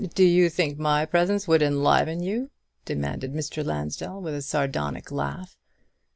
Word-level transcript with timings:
"And 0.03 0.11
do 0.15 0.23
you 0.23 0.49
think 0.49 0.79
my 0.79 1.05
presence 1.05 1.47
would 1.47 1.61
enliven 1.61 2.23
you?" 2.23 2.49
demanded 2.85 3.33
Mr. 3.35 3.63
Lansdell, 3.63 4.19
with 4.19 4.33
a 4.33 4.41
sardonic 4.41 5.11
laugh. 5.11 5.55